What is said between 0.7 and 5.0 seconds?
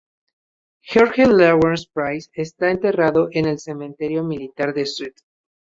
George Lawrence Price está enterrado en el cementerio militar de